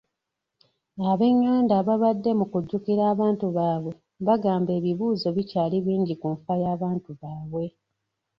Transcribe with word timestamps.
Ab'enganda 1.11 1.73
ababadde 1.81 2.31
mu 2.39 2.45
kujjukira 2.51 3.03
abantu 3.13 3.45
baabwe, 3.55 3.93
bagamba 4.27 4.71
ebibuuzo 4.79 5.27
bikyali 5.37 5.77
bingi 5.85 6.13
ku 6.21 6.27
nfa 6.35 6.53
y'abantu 6.63 7.09
baabwe. 7.21 7.65